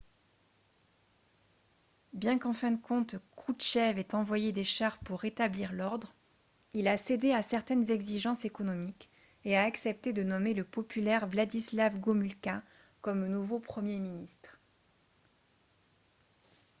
bien 2.13 2.39
qu'en 2.39 2.53
fin 2.53 2.71
de 2.71 2.81
compte 2.81 3.17
kroutchev 3.35 3.99
ait 3.99 4.15
envoyé 4.15 4.51
des 4.51 4.63
chars 4.63 4.97
pour 4.97 5.19
rétablir 5.19 5.73
l'ordre 5.73 6.11
il 6.73 6.87
a 6.87 6.97
cédé 6.97 7.31
à 7.33 7.43
certaines 7.43 7.91
exigences 7.91 8.43
économiques 8.43 9.09
et 9.45 9.55
a 9.55 9.63
accepté 9.63 10.11
de 10.11 10.23
nommer 10.23 10.55
le 10.55 10.63
populaire 10.63 11.29
wladyslaw 11.31 11.99
gomulka 11.99 12.63
comme 13.01 13.27
nouveau 13.27 13.59
premier 13.59 13.99
ministre 13.99 14.57